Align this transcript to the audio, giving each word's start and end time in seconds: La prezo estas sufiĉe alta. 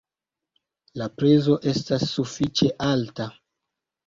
La 1.01 1.07
prezo 1.19 1.57
estas 1.73 2.07
sufiĉe 2.15 2.71
alta. 2.89 3.29